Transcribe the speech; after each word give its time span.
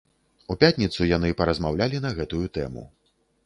У 0.53 0.57
пятніцу 0.63 1.07
яны 1.11 1.31
паразмаўлялі 1.43 2.03
на 2.09 2.15
гэтую 2.19 2.43
тэму. 2.59 2.91